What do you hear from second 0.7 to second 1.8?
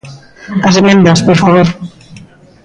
emendas, por favor.